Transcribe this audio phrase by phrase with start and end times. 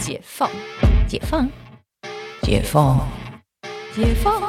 [0.00, 0.50] 解放，
[1.06, 1.46] 解放，
[2.42, 3.06] 解放，
[3.94, 4.40] 解放。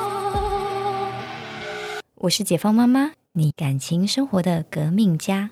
[2.16, 5.50] 我是解放妈妈，你感情生活的革命家。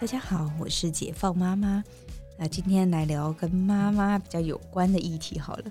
[0.00, 1.84] 大家好，我是解放妈妈。
[2.36, 5.64] 那今天来聊跟妈妈比较有关的议题好了。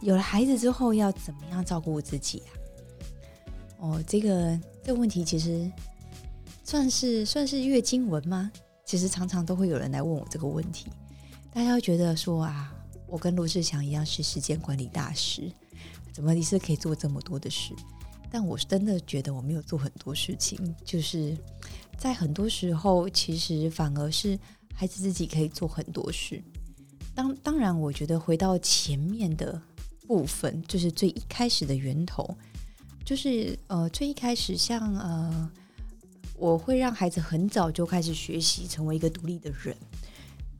[0.00, 2.57] 有了孩子之后，要怎么样照顾自己啊？
[3.78, 5.70] 哦，这个这个问题其实
[6.64, 8.50] 算是算是月经文吗？
[8.84, 10.86] 其实常常都会有人来问我这个问题。
[11.52, 12.74] 大家会觉得说啊，
[13.06, 15.50] 我跟罗志祥一样是时间管理大师，
[16.12, 17.72] 怎么你是可以做这么多的事？
[18.30, 21.36] 但我真的觉得我没有做很多事情，就是
[21.96, 24.38] 在很多时候，其实反而是
[24.74, 26.42] 孩子自己可以做很多事。
[27.14, 29.60] 当当然，我觉得回到前面的
[30.06, 32.36] 部分，就是最一开始的源头。
[33.08, 35.50] 就是呃，最一开始像呃，
[36.36, 39.74] 我会让孩子很早就开始学习，成为一个独立的人。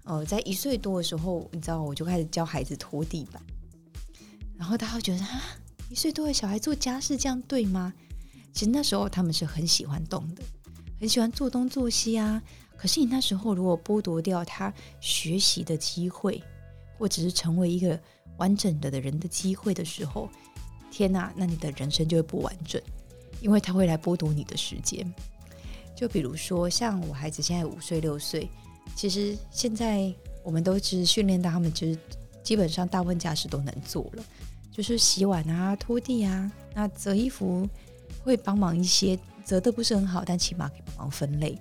[0.05, 3.43] 呃，在一岁多的时候，你知道，我就开始教孩子拖地板。
[4.57, 5.43] 然后他会觉得啊，
[5.91, 7.93] 一岁多的小孩做家事这样对吗？
[8.55, 10.43] 其实那时候他们是很喜欢动的，
[10.99, 12.43] 很喜欢做东做西啊。
[12.79, 16.43] 可是你那时候如果剥夺掉他学习的机会，
[16.97, 18.01] 或者是成为一个
[18.39, 20.31] 完整的的人的机会的时候，
[20.91, 22.81] 天呐，那你的人生就会不完整，
[23.41, 25.13] 因为他会来剥夺你的时间。
[25.95, 28.49] 就比如说，像我孩子现在五岁六岁，
[28.95, 30.13] 其实现在
[30.45, 31.99] 我们都是训练到他们，就是
[32.43, 34.25] 基本上大部分家事都能做了，
[34.71, 37.69] 就是洗碗啊、拖地啊，那折衣服
[38.23, 41.59] 会帮忙一些，折的不是很好，但起码可以帮忙分类。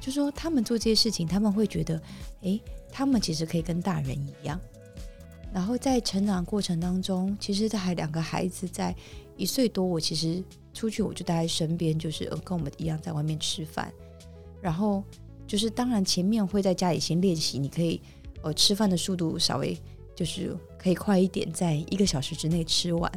[0.00, 2.02] 就说他们做这些事情，他们会觉得，
[2.40, 4.60] 诶，他们其实可以跟大人一样。
[5.52, 8.96] 然后在成长过程当中，其实他还两个孩子在
[9.36, 13.92] 一岁多，我其实出去我就待在身边，就是跟我们一样在外面吃饭。
[14.62, 15.04] 然后
[15.46, 18.00] 就是当然前面会在家里先练习，你可以
[18.42, 19.78] 呃吃饭的速度稍微
[20.16, 23.12] 就是可以快一点，在一个小时之内吃完。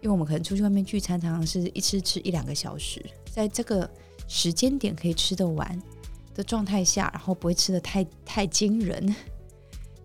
[0.00, 3.90] 因为我们可能出去外面聚餐，常常是一吃吃一两个小时，在这个
[4.28, 5.82] 时间点可以吃得完
[6.32, 9.12] 的状态下，然后不会吃的太太惊人，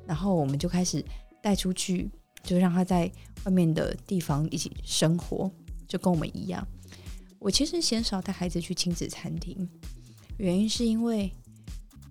[0.08, 1.06] 然后我们就开始。
[1.42, 2.10] 带出去，
[2.44, 3.12] 就让他在
[3.46, 5.52] 外面的地方一起生活，
[5.88, 6.66] 就跟我们一样。
[7.40, 9.68] 我其实鲜少带孩子去亲子餐厅，
[10.38, 11.32] 原因是因为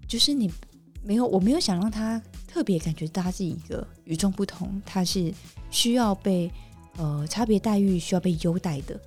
[0.08, 0.50] 就是你
[1.04, 5.32] 没有，我没有想让他特别感觉他是一个与众不同，他是
[5.70, 6.50] 需要被
[6.96, 9.00] 呃差别待遇、需要被优待的。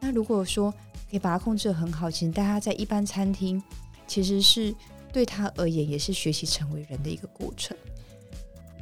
[0.00, 0.72] 那如果说
[1.10, 3.62] 可以把他控制的很好，其实带他在一般餐厅，
[4.06, 4.74] 其实是
[5.12, 7.76] 对他而言也是学习成为人的一个过程。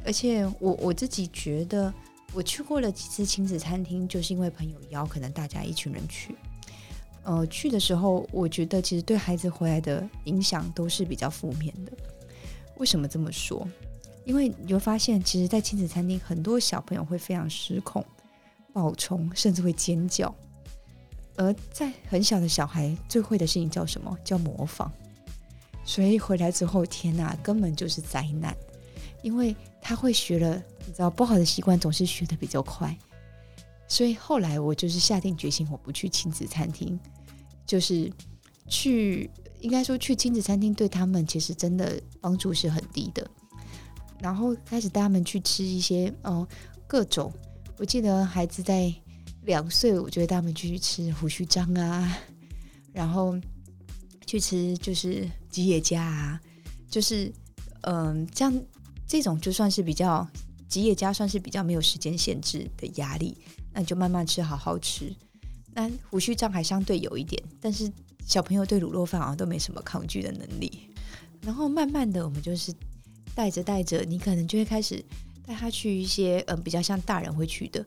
[0.05, 1.93] 而且我我自己觉得，
[2.33, 6.35] 我去过了几次亲子餐厅，就是因为朋友邀，可能大家一群人去。
[7.23, 11.91] 呃，去的时候，我觉得其实对孩子回来的影响都是比较负面的。
[12.77, 13.67] 为什么这么说？
[14.25, 18.03] 因为你会发现，其实，在亲子餐厅，很多小朋友会非常失控、
[18.71, 20.33] 暴冲，甚至会尖叫。
[21.35, 24.17] 而在很小的小孩最会的事情叫什么？
[24.23, 24.91] 叫模仿。
[25.83, 28.55] 所以回来之后，天哪，根本就是灾难。
[29.21, 32.97] 因为他会学了，你知道不好的习惯总是学的比较快，
[33.87, 36.97] 所以后来我就是下定决心，我不去亲子餐厅，
[37.65, 38.11] 就是
[38.67, 43.29] 去应该说去亲子餐厅对他们其实真的帮助是很低的。
[44.19, 46.47] 然后开始带他们去吃一些哦
[46.87, 47.31] 各种，
[47.77, 48.93] 我记得孩子在
[49.43, 52.17] 两岁，我就带他们去吃胡须章啊，
[52.93, 53.37] 然后
[54.25, 56.41] 去吃就是吉野家啊，
[56.89, 57.31] 就是
[57.81, 58.53] 嗯这样。
[59.09, 60.25] 这种就算是比较
[60.67, 63.35] 吉野家，算是比较没有时间限制的压力，
[63.73, 65.11] 那你就慢慢吃，好好吃。
[65.73, 67.91] 那胡须章还相对有一点，但是
[68.23, 70.87] 小朋友对卤肉饭好像都没什么抗拒的能力。
[71.41, 72.71] 然后慢慢的，我们就是
[73.33, 75.03] 带着带着，你可能就会开始
[75.43, 77.83] 带他去一些嗯比较像大人会去的，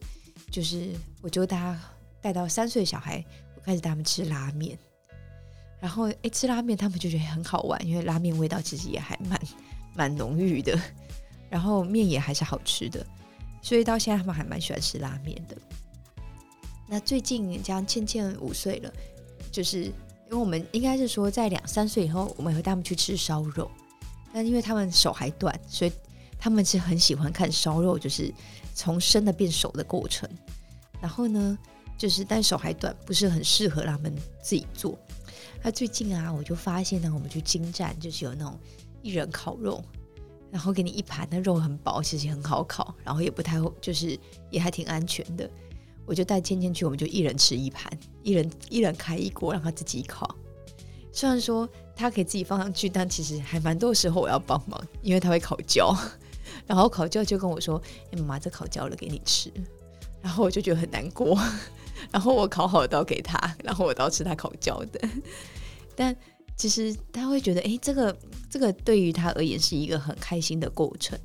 [0.50, 0.90] 就是
[1.20, 1.80] 我就带他
[2.20, 3.24] 带到三岁小孩，
[3.54, 4.76] 我开始带他们吃拉面。
[5.78, 9.40] 然后哎，吃拉面他们就觉得很好玩，因为拉面味道其实也还蛮
[9.94, 10.76] 蛮浓郁的。
[11.52, 13.06] 然后面也还是好吃的，
[13.60, 15.56] 所以到现在他们还蛮喜欢吃拉面的。
[16.88, 18.90] 那最近像倩倩五岁了，
[19.50, 19.92] 就是因
[20.30, 23.70] 为我们应该是说在两三岁以后，我们会带他们去吃烧肉。
[24.32, 25.92] 但因为他们手还短，所以
[26.38, 28.32] 他们是很喜欢看烧肉，就是
[28.74, 30.26] 从生的变熟的过程。
[31.02, 31.58] 然后呢，
[31.98, 34.10] 就是但手还短，不是很适合他们
[34.42, 34.98] 自己做。
[35.62, 38.58] 那最近啊，我就发现呢，我们去金站就是有那种
[39.02, 39.84] 一人烤肉。
[40.52, 44.16] 然后给你一盘，那肉很薄，其实很好烤，然后也不太就是
[44.50, 45.50] 也还挺安全的。
[46.04, 47.90] 我就带芊芊去，我们就一人吃一盘，
[48.22, 50.36] 一人一人开一锅，让他自己烤。
[51.10, 55.96] 虽然说他可以自己放上去，但其实还蛮多时候我要帮忙，因为他会烤焦。
[56.66, 57.80] 然后烤焦就跟我说
[58.12, 59.50] ：“哎，妈妈，这烤焦了，给你吃。”
[60.20, 61.38] 然后我就觉得很难过。
[62.12, 65.00] 然后我烤好的都给他，然后我都要吃他烤焦的。
[65.94, 66.14] 但
[66.56, 68.16] 其实他会觉得，哎，这个
[68.48, 71.18] 这个对于他而言是一个很开心的过程，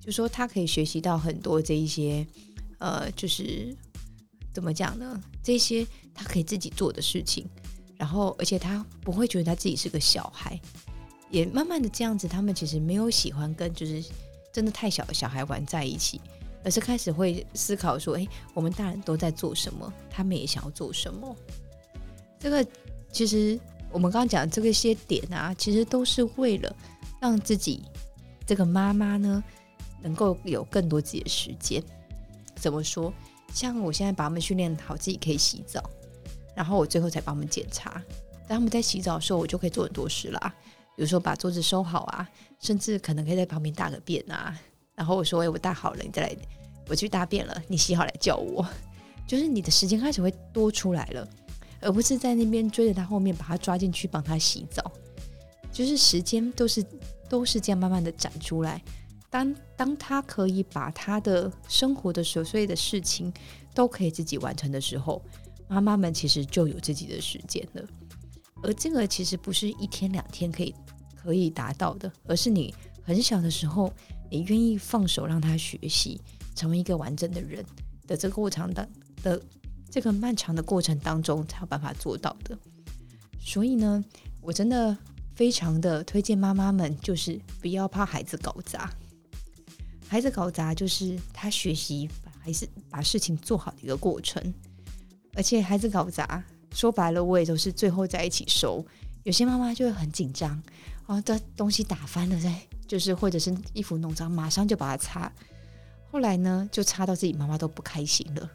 [0.00, 2.26] 就说他可以学习到很多这一些，
[2.78, 3.76] 呃，就是
[4.52, 5.20] 怎么讲呢？
[5.42, 7.48] 这些他可以自己做的事情。
[7.98, 10.60] 然后，而且他不会觉得他自己是个小孩，
[11.30, 14.04] 也慢慢的这样子，他们其实没有喜欢跟就是
[14.52, 16.20] 真的太小的小孩玩在一起，
[16.62, 21.34] 而是开始会思考说，哎，我们大人都在做什么，他们也想要做什么。
[22.38, 22.66] 这个
[23.10, 23.58] 其实
[23.96, 26.76] 我们刚刚讲这个些点啊，其实都是为了
[27.18, 27.82] 让自己
[28.46, 29.42] 这个妈妈呢，
[30.02, 31.82] 能够有更多自己的时间。
[32.56, 33.10] 怎么说？
[33.54, 35.82] 像我现在把他们训练好，自己可以洗澡。
[36.54, 37.92] 然后我最后才帮他们检查，
[38.46, 40.54] 当他们在洗澡的时候，我就可以做很多事啦，
[40.94, 42.28] 比如说把桌子收好啊，
[42.60, 44.54] 甚至可能可以在旁边大个便啊。
[44.94, 46.36] 然后我说：“哎，我大好了，你再来，
[46.86, 48.62] 我去大便了，你洗好来叫我。”
[49.26, 51.26] 就是你的时间开始会多出来了，
[51.80, 54.92] 而不是在那边追着他后面把他抓进去帮他洗澡。
[55.72, 56.84] 就是时间都是
[57.28, 58.82] 都是这样慢慢的展出来。
[59.30, 63.32] 当当他可以把他的生活的琐碎的事情
[63.74, 65.22] 都可以自己完成的时候。
[65.68, 67.82] 妈妈们其实就有自己的时间了，
[68.62, 70.72] 而这个其实不是一天两天可以
[71.16, 72.72] 可以达到的，而是你
[73.02, 73.92] 很小的时候，
[74.30, 76.20] 你愿意放手让他学习，
[76.54, 77.66] 成为一个完整的人
[78.06, 78.88] 的这个过程当
[79.24, 79.42] 的
[79.90, 82.56] 这个漫长的过程当中，才有办法做到的。
[83.40, 84.04] 所以呢，
[84.40, 84.96] 我真的
[85.34, 88.92] 非常的推荐妈妈们，就是不要怕孩子搞砸，
[90.08, 92.08] 孩子搞砸就是他学习
[92.40, 94.42] 还是把事情做好的一个过程。
[95.34, 96.42] 而且孩子搞砸，
[96.72, 98.84] 说白了，我也都是最后在一起收。
[99.22, 100.62] 有些妈妈就会很紧张，
[101.06, 102.54] 啊，这东西打翻了，在
[102.86, 105.32] 就是或者是衣服弄脏，马上就把它擦。
[106.10, 108.50] 后来呢，就擦到自己妈妈都不开心了。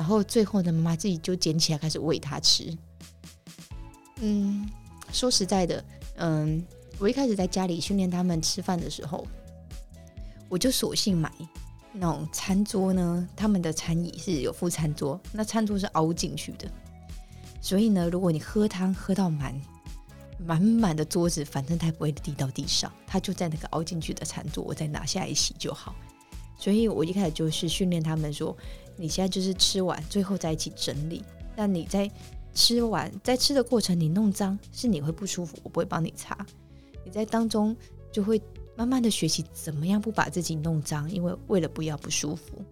[0.00, 2.74] 然后最后呢，妈妈自己就捡起来开始喂他吃。
[4.22, 4.66] 嗯，
[5.12, 5.84] 说实在的，
[6.16, 6.64] 嗯，
[6.98, 9.26] 我一开始在家里训练他们吃饭的时候，
[10.48, 11.30] 我就索性买。
[11.92, 16.66] 那种餐桌呢，他们的餐椅是有副餐桌，那餐桌是凹进去的，
[17.60, 19.54] 所以呢，如果你喝汤喝到满
[20.38, 25.94] 满满的桌子，反正它也不会滴到地上，它就在那个凹进去的餐桌，我再拿下来洗就好。
[26.60, 28.56] 所以我一开始就是训练他们说，
[28.96, 31.24] 你现在就是吃完，最后在一起整理。
[31.56, 32.08] 那你在
[32.54, 36.36] 吃完，在吃的过程你弄脏，是你会不舒服，我不会帮你擦，
[37.04, 37.74] 你在当中
[38.12, 38.40] 就会。
[38.76, 42.64] 慢慢的学习怎么样不把自己弄脏，因为为了不要不舒服。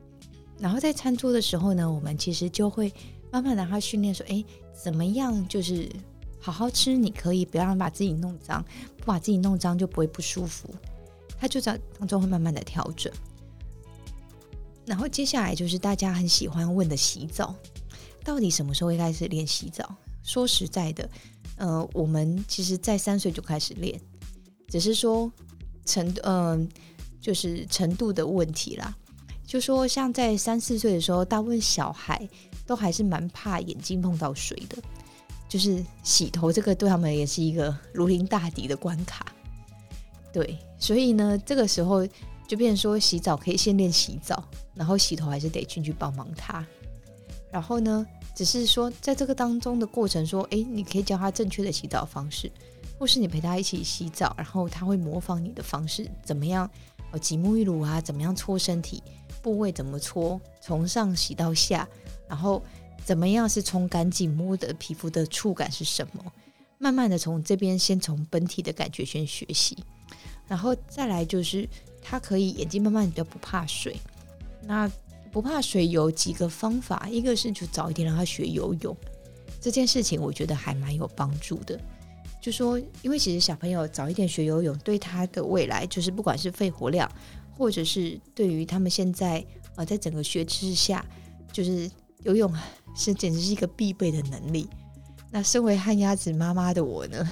[0.58, 2.91] 然后在餐桌的时候呢，我们其实就会
[3.31, 4.43] 慢慢让他训练说：“哎，
[4.73, 5.87] 怎么样就是
[6.41, 6.96] 好好吃？
[6.96, 8.64] 你可以不要把自己弄脏，
[8.96, 10.75] 不把自己弄脏就不会不舒服。”
[11.38, 13.12] 他就在当中会慢慢的调整。
[14.88, 17.55] 然后接下来就是大家很喜欢问的洗澡，
[18.25, 19.94] 到底什么时候会开始练洗澡？
[20.23, 21.08] 说实在的，
[21.58, 24.00] 呃，我们其实在三岁就开始练，
[24.69, 25.31] 只是说。
[25.88, 26.69] 程嗯，
[27.19, 28.94] 就是程度的问题啦。
[29.46, 32.29] 就说像在三四岁的时候，大部分小孩
[32.67, 34.76] 都还是蛮怕眼睛碰到水的，
[35.49, 39.34] 就是洗头这个对他们也是一个如临大敌的关卡。
[40.31, 42.06] 对，所以呢，这个时候
[42.48, 44.43] 就变成说洗澡可以先练洗澡，
[44.74, 46.67] 然后洗头还是得进去帮忙他。
[47.52, 52.50] 然后呢，只是说在这个当中的过程，说哎，你可以教他正确的洗澡方式。
[52.98, 56.69] 或是你陪他一起洗澡，然后他会模仿你的方式，怎么样？
[57.12, 59.00] 哦，挤沐浴乳啊，怎么样搓身体
[59.40, 61.88] 部位怎么搓，从上洗到下，
[62.28, 62.60] 然后
[63.05, 66.32] 怎么样是冲干净，摸的皮肤的触感是什么？
[66.78, 69.78] 慢慢的从这边先从本体的感觉先学习，
[70.48, 71.69] 然后再来就是
[72.08, 73.96] 他可以眼睛慢慢比较不怕水。
[74.62, 74.91] 那
[75.31, 78.96] 不怕水有几个方法，一个是就早一点让他学游泳，
[79.60, 81.79] 这件事情我觉得还蛮有帮助的。
[82.41, 87.10] 就说，因为其实小朋友早一点学游泳，对他的未来，就是不管是肺活量，
[87.56, 89.44] 或者是对于他们现在
[89.77, 91.05] 呃，在整个学制下，
[91.53, 91.91] 就是
[92.22, 92.53] 游泳
[92.96, 94.69] 是简直是一个必备的能力。
[95.31, 97.29] 那身为旱鸭子妈妈的我呢，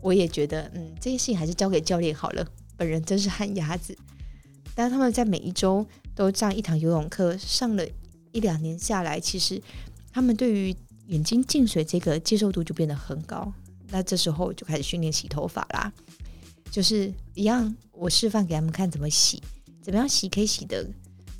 [0.00, 2.44] 我也觉得，嗯，这件事情还是交给教练好了。
[2.78, 3.94] 本人真是旱鸭子，
[4.74, 7.84] 但是他们在每一周都上一堂游泳课，上了
[8.32, 9.60] 一两年下来，其实
[10.10, 10.74] 他们对于
[11.08, 13.52] 眼睛进水这个接受度就变得很高。
[13.90, 15.92] 那这时候就开始训练洗头发啦，
[16.70, 19.42] 就是一样，我示范给他们看怎么洗，
[19.82, 20.86] 怎么样洗可以洗得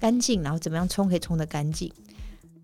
[0.01, 1.93] 干净，然后怎么样冲可以冲得干净。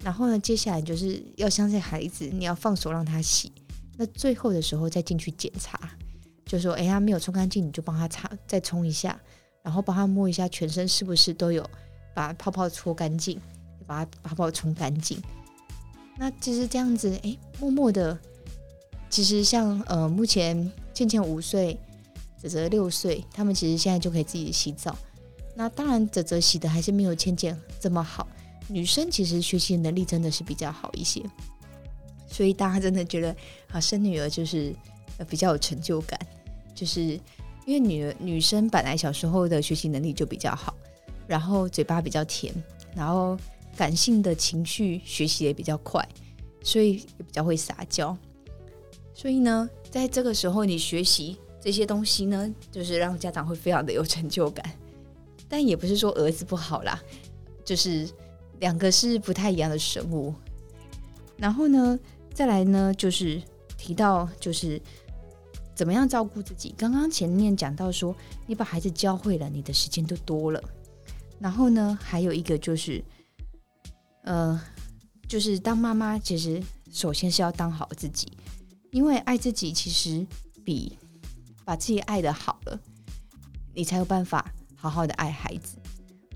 [0.02, 3.52] 然后呢，接下来就是要相信孩子，你要放手让他洗。
[3.96, 5.78] 那最后的时候再进去检查，
[6.46, 9.18] 就说哎，他没有冲干净，你就帮他擦，再冲一下，
[9.62, 11.68] 然后帮他摸一下全身是不是都有
[12.14, 13.40] 把泡泡搓干净，
[13.86, 15.20] 把它泡泡冲干净。
[16.16, 18.16] 那其实这样子，哎，默默的，
[19.10, 21.78] 其实像呃，目前倩倩五岁，
[22.40, 24.96] 泽泽六岁，他们其实现在就可以自己洗澡。
[25.56, 28.28] 那当然，泽泽洗的还是没有倩倩这么好。
[28.68, 31.22] 女生其实学习能力真的是比较好一些，
[32.28, 33.34] 所以大家真的觉得
[33.70, 34.74] 啊，生女儿就是
[35.18, 36.18] 呃比较有成就感，
[36.74, 37.00] 就是
[37.66, 40.74] 因为女女生本来小时候的学习能力就比较好，
[41.26, 42.52] 然后嘴巴比较甜，
[42.94, 43.38] 然后
[43.76, 46.06] 感性的情绪学习也比较快，
[46.62, 48.16] 所以也比较会撒娇。
[49.14, 54.64] 所以呢，在这个时候你学习这些东西呢，就是让家长会非常的有成就感。
[55.48, 57.00] 但也不是说儿子不好啦，
[57.64, 58.08] 就是。
[58.60, 60.32] 两个是不太一样的生物，
[61.36, 61.98] 然后呢，
[62.32, 63.42] 再来呢，就是
[63.76, 64.80] 提到就是
[65.74, 66.74] 怎么样照顾自己。
[66.76, 68.14] 刚刚前面讲到说，
[68.46, 70.62] 你把孩子教会了，你的时间就多了。
[71.38, 73.04] 然后呢，还有一个就是，
[74.22, 74.60] 呃，
[75.28, 76.62] 就是当妈妈，其实
[76.92, 78.32] 首先是要当好自己，
[78.92, 80.26] 因为爱自己其实
[80.64, 80.96] 比
[81.64, 82.80] 把自己爱的好了，
[83.74, 85.76] 你才有办法好好的爱孩子。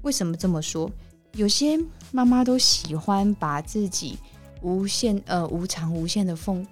[0.02, 0.90] 为什么这么说？
[1.35, 1.78] 有些
[2.11, 4.18] 妈妈都喜欢把自己
[4.62, 6.66] 无限呃无偿无限的奉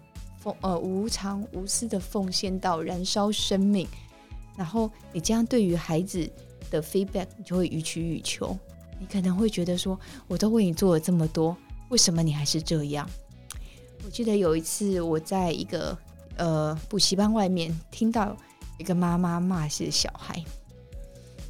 [0.61, 3.87] 呃无偿无私的奉献到燃烧生命，
[4.57, 6.29] 然后你这样对于孩子
[6.71, 8.57] 的 feedback 你就会予取予求，
[8.99, 11.57] 你可能会觉得说我都为你做了这么多，
[11.89, 13.09] 为什么你还是这样？
[14.05, 15.97] 我记得有一次我在一个
[16.37, 18.37] 呃补习班外面听到
[18.79, 20.45] 一个妈妈骂是小孩，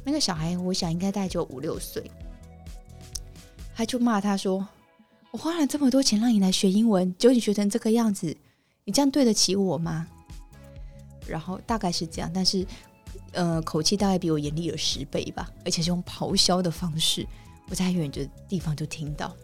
[0.03, 2.09] 那个小孩我想应该大概就五六岁。
[3.75, 4.67] 他就骂他说
[5.29, 8.35] ：“我花了这么多钱让你来学英文，结果你学成这个样子，
[8.87, 10.07] 你这样对得起我吗？”
[11.27, 12.65] 然后大概是这样，但是
[13.33, 17.27] 呃，口气大概比我严厉了十倍吧，而且是用咆哮的方式，
[17.69, 19.35] 我在远的地方就听到，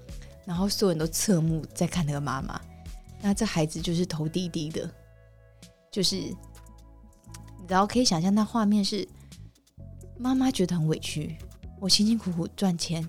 [0.45, 2.59] 然后所有人都侧目在看那个妈妈，
[3.21, 4.89] 那这孩子就是头低低的，
[5.91, 9.05] 就是你知道可以想象那画面是
[10.17, 11.35] 妈妈觉得很委屈，
[11.81, 13.05] 我辛辛苦苦赚钱。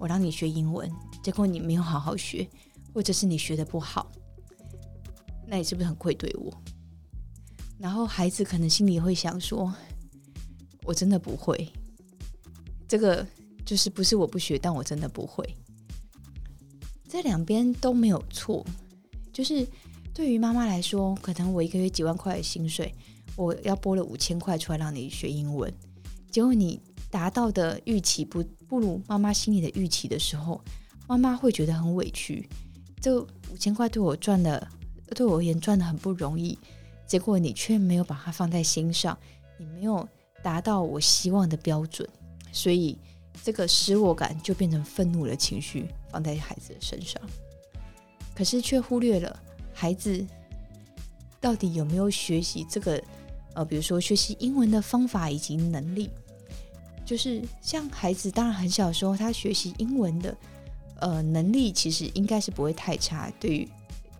[0.00, 0.90] 我让你学英文，
[1.22, 2.48] 结果你没有好好学，
[2.94, 4.10] 或者是你学的不好，
[5.50, 6.62] 那你是不是很愧对我？
[7.76, 9.74] 然后孩子可能心里会想说
[10.86, 11.68] ：“我真的不会，
[12.86, 13.26] 这个
[13.66, 15.44] 就是不是我不学，但我真的不会。”
[17.08, 18.64] 这两边都没有错，
[19.32, 19.66] 就是
[20.14, 22.94] 对于妈妈来说，可能我一个月几万块的薪水，
[23.34, 25.74] 我要拨了五千块出来让你学英文，
[26.30, 26.80] 结果你。
[27.10, 30.62] 达到的预期不不如妈妈心里的预期的时候，
[31.08, 32.48] 妈妈会觉得很委屈。
[33.00, 34.64] 这五千块对我赚的，
[35.14, 36.58] 对我而言赚的很不容易，
[37.06, 39.16] 结果你却没有把它放在心上，
[39.58, 40.08] 你没有
[40.42, 42.08] 达到我希望的标准，
[42.52, 42.96] 所以
[43.42, 47.20] 这个失落感就变成愤怒的情绪放在孩子的身上，
[48.34, 49.38] 可是却忽略了
[49.74, 50.24] 孩子
[51.40, 53.02] 到底有没有学习这个
[53.54, 56.10] 呃，比如说学习英文的方法以及能力。
[57.04, 60.36] 就是像孩子，当然很小的时候，他学习英文的
[61.00, 63.32] 呃能力其实应该是不会太差。
[63.40, 63.68] 对于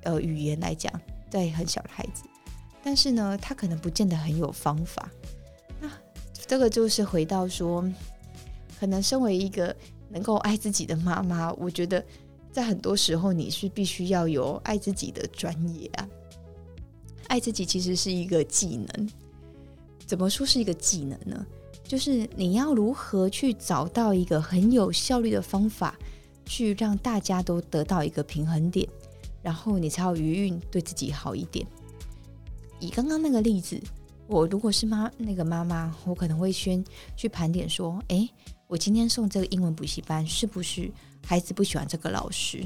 [0.03, 0.93] 呃语言来讲，
[1.31, 2.25] 在很小的孩子，
[2.83, 5.11] 但是呢，他可能不见得很有方法。
[5.81, 5.91] 那
[6.33, 7.85] 这个就是回到说，
[8.79, 9.75] 可能身为一个
[10.09, 12.05] 能够爱自己的妈妈，我觉得
[12.53, 16.09] 在很多时候你是必须要有爱自己的专业啊。
[17.29, 19.11] 爱自己其实是一个技能，
[20.05, 21.47] 怎么说是一个技能呢？
[21.85, 25.99] 就是你要如何去找到一个很有效率的方法，
[26.45, 28.89] 去让大家都得到一个平衡点，
[29.43, 31.67] 然后你才有余韵对自己好一点。
[32.79, 33.81] 以刚刚那个例子，
[34.27, 36.85] 我如果是妈那个妈妈，我可能会先
[37.17, 38.29] 去盘点说：，诶，
[38.67, 40.91] 我今天送这个英文补习班，是不是
[41.25, 42.65] 孩子不喜欢这个老师？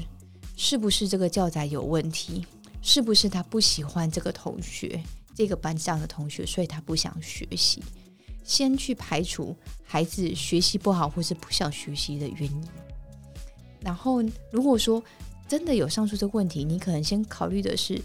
[0.55, 2.45] 是不是这个教材有问题？
[2.81, 5.03] 是不是他不喜欢这个同学，
[5.33, 7.83] 这个班上的同学，所以他不想学习？
[8.43, 12.63] 先去排除孩子学习不好或是不想学习的原因，
[13.81, 15.03] 然后如果说
[15.47, 18.01] 真的有上述这个问题，你可能先考虑的是，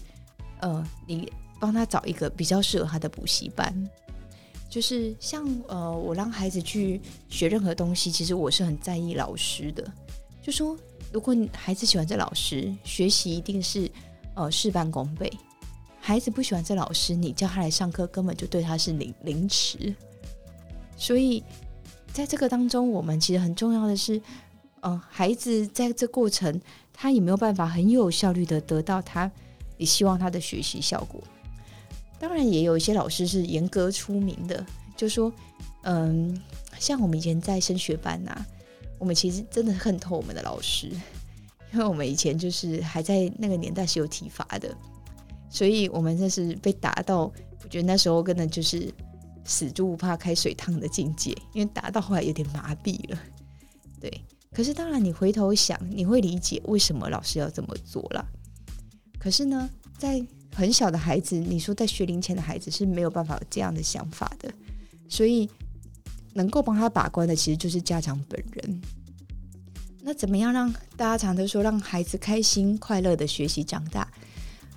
[0.59, 3.73] 呃，你帮他找一个比较适合他的补习班，
[4.69, 9.83] 就是像呃，我让孩子去学任何东西，其实我是很在意老师的，
[10.41, 10.77] 就说
[11.11, 13.89] 如果孩子喜欢这老师，学习一定是
[14.35, 15.29] 呃事半功倍；
[15.99, 19.93] 孩子不喜欢这老师，你叫他来上课，根本就对他是凌凌迟。
[20.95, 21.43] 所以，
[22.13, 24.21] 在这个当中，我们其实很重要的是，
[24.81, 26.61] 嗯，孩子在这过程，
[27.01, 29.29] 他也没有办法很有效率的得到他
[29.75, 31.19] 你希望他的学习效果。
[32.19, 34.63] 当然，也有一些老师是严格出名的，
[34.95, 35.33] 就说，
[35.81, 36.39] 嗯，
[36.77, 38.45] 像我们以前在升学班呐，
[38.99, 40.89] 我们其实真的恨透我们的老师，
[41.73, 44.71] 因为我们以前就是还在那个年代是有体罚的，
[45.49, 47.21] 所以我们这是被打到，
[47.63, 48.93] 我觉得那时候根本就是
[49.43, 53.17] 死猪不怕开水烫的境界，因为打到后来有点麻痹了，
[53.99, 54.21] 对。
[54.53, 58.25] 可是当然，你回头想，你会理解为什么老师要这么做了。
[59.17, 60.21] 可是呢，在
[60.53, 64.51] 很小的孩子，你说在学龄前的孩子是没有办法有这样的想法的，
[65.07, 65.49] 所以
[66.33, 68.81] 能够帮他把关的，其实就是家长本人。
[70.01, 74.11] 那怎么样让大家常都说让孩子开心快乐的学习长大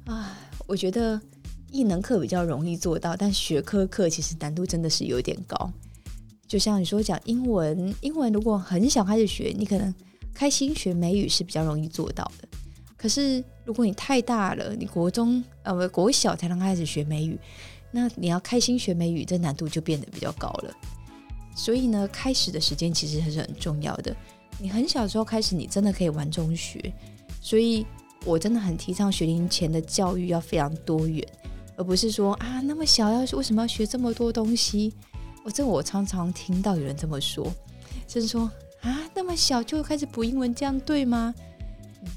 [0.04, 0.38] 啊？
[0.66, 1.21] 我觉得
[1.71, 5.73] 艺能课比较容易做到，但学科课其实难度真的是有点高。
[6.47, 9.93] 就像你说讲英文，英文如果很小开始学，你可能
[10.33, 12.49] 开心学美语是比较容易做到的。
[12.97, 17.39] 可是如果你太大了，你国中呃不国小才能开始学美语，
[17.91, 20.75] 那你要开心学美语，这难度就变得比较高了。
[21.57, 24.15] 所以呢，开始的时间其实还是很重要的。
[24.59, 26.93] 你很小时候开始，你真的可以玩中学。
[27.41, 27.85] 所以
[28.25, 31.27] 我真的很提倡学龄前的教育要非常多元，
[31.77, 34.93] 而不是说啊那么小要为什么要学这么多东西。
[35.45, 37.47] 我这我常常听到有人这么说，
[38.07, 41.35] 就是说啊，那么小就开始补英文，这样对吗？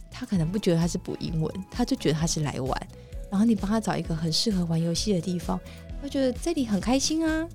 [0.09, 2.87] 他可能不觉得他是补英文，他就觉得他是来玩。
[3.29, 5.59] 然后你帮他找一个很适合玩游戏的地方，
[6.01, 7.45] 他觉得这里很开心啊，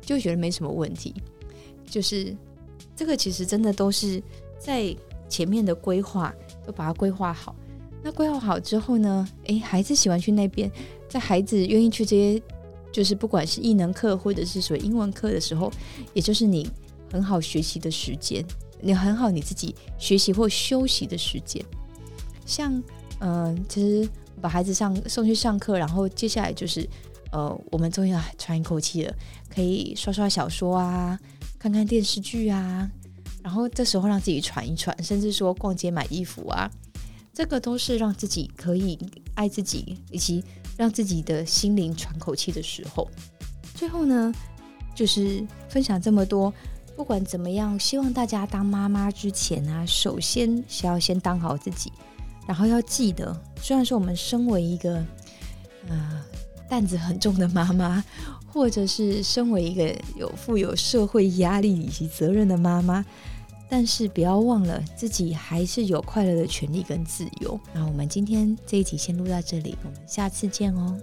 [0.00, 1.12] 就觉得没什么问题。
[1.84, 2.34] 就是
[2.94, 4.22] 这个其实真的都是
[4.60, 4.94] 在
[5.28, 6.32] 前面的规划
[6.64, 7.56] 都把它规划好。
[8.00, 9.28] 那规划好之后呢？
[9.46, 10.70] 诶，孩子喜欢去那边，
[11.08, 12.42] 在孩子愿意去这些。
[12.92, 15.72] 就是不管是艺能课或者是说英文课的时候，
[16.12, 16.68] 也就是你
[17.12, 18.44] 很好学习的时间，
[18.80, 21.64] 你很好你自己学习或休息的时间。
[22.44, 22.82] 像
[23.20, 24.08] 嗯，其实
[24.40, 26.88] 把孩子上送去上课，然后接下来就是
[27.30, 29.14] 呃，我们终于要喘一口气了，
[29.48, 31.18] 可以刷刷小说啊，
[31.58, 32.90] 看看电视剧啊，
[33.42, 36.68] 然后这时候让自己喘一喘，甚至说逛街买衣服啊，
[37.32, 38.98] 这个都是让自己可以
[39.34, 40.42] 爱自己以及。
[40.80, 43.06] 让自己的心灵喘口气的时候，
[43.74, 44.32] 最后呢，
[44.94, 46.50] 就是分享这么多。
[46.96, 51.92] 不管怎么样，希望大家当妈妈之前啊，首先是要先当好自己，
[52.46, 55.04] 然后要记得，虽然说我们身为一个
[55.86, 56.24] 呃
[56.66, 58.02] 担子很重的妈妈，
[58.46, 63.04] 或者是身为一个有负有社会压力以及责任的妈妈。
[63.70, 67.58] 但是不要忘了，自己还是有快乐的权利跟自由。
[67.72, 70.98] 那我们今天这一集先录到这里，我们下次见哦。